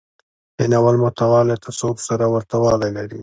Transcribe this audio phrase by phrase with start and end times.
[0.57, 3.19] د ناول محتوا له تصوف سره ورته والی لري.